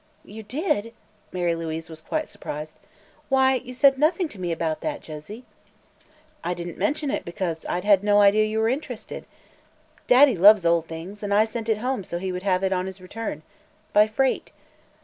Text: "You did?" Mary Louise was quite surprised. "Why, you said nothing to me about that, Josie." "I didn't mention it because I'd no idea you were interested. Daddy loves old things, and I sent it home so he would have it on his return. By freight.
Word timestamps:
"You 0.25 0.41
did?" 0.41 0.95
Mary 1.31 1.55
Louise 1.55 1.87
was 1.87 2.01
quite 2.01 2.27
surprised. 2.27 2.75
"Why, 3.29 3.53
you 3.53 3.71
said 3.71 3.99
nothing 3.99 4.27
to 4.29 4.39
me 4.39 4.51
about 4.51 4.81
that, 4.81 5.01
Josie." 5.01 5.43
"I 6.43 6.55
didn't 6.55 6.79
mention 6.79 7.11
it 7.11 7.23
because 7.23 7.67
I'd 7.69 8.03
no 8.03 8.19
idea 8.19 8.43
you 8.45 8.57
were 8.57 8.67
interested. 8.67 9.27
Daddy 10.07 10.35
loves 10.35 10.65
old 10.65 10.87
things, 10.87 11.21
and 11.21 11.31
I 11.31 11.45
sent 11.45 11.69
it 11.69 11.77
home 11.77 12.03
so 12.03 12.17
he 12.17 12.31
would 12.31 12.41
have 12.41 12.63
it 12.63 12.73
on 12.73 12.87
his 12.87 12.99
return. 12.99 13.43
By 13.93 14.07
freight. 14.07 14.51